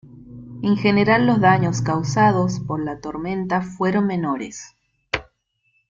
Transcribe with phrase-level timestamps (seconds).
[0.63, 4.75] En general los daños causados por la tormenta fueron menores.